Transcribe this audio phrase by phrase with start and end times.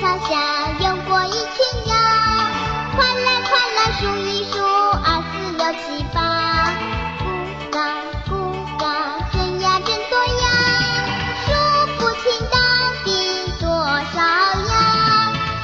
[0.00, 0.32] 桥下
[0.80, 1.94] 游过一群鸭，
[2.96, 6.18] 快来快来数一数，二四六七八，
[7.18, 7.22] 咕
[7.70, 7.76] 嘎
[8.26, 8.32] 咕
[8.78, 8.82] 嘎，
[9.30, 10.44] 真呀真多鸭，
[11.44, 11.48] 数
[11.98, 12.56] 不清到
[13.04, 13.08] 底
[13.60, 14.16] 多少
[14.70, 14.72] 鸭，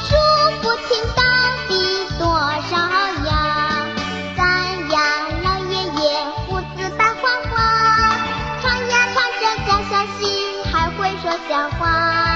[0.04, 0.14] 数
[0.60, 1.22] 不清到
[1.66, 1.72] 底
[2.18, 2.26] 多
[2.68, 2.76] 少
[3.24, 3.30] 鸭。
[4.36, 4.96] 三呀
[5.44, 6.04] 老爷爷，
[6.46, 7.54] 胡子白花花，
[8.60, 10.28] 唱呀唱着家乡戏，
[10.70, 12.35] 还会说笑话。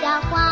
[0.00, 0.47] 小花